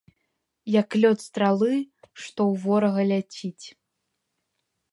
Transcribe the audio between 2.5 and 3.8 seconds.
ў ворага ляціць.